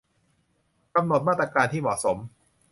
[0.95, 2.17] กำหนดมาตรการที่เหมาะสม